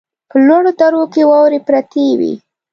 په 0.29 0.37
لوړو 0.47 0.71
درو 0.79 1.03
کې 1.13 1.21
واورې 1.29 1.59
پرتې 1.67 2.05
وې. 2.19 2.33